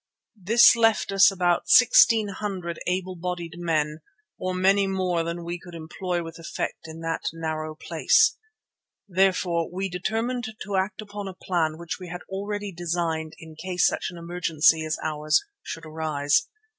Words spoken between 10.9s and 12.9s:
upon a plan which we had already